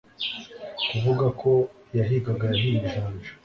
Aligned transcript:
kuvuga 0.89 1.25
ko 1.41 1.51
iyahigaga 1.91 2.43
yahiye 2.51 2.77
ijanja 2.87 3.29